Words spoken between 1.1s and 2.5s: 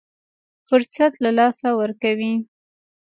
له لاسه ورکوي.